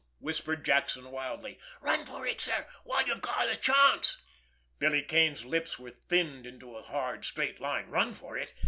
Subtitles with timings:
[0.17, 1.59] whispered Jackson wildly.
[1.79, 4.19] "Run for it, sir—while you've got the chance!"
[4.79, 7.85] Billy Kane's lips were thinned into a hard, straight line.
[7.87, 8.51] Run for it!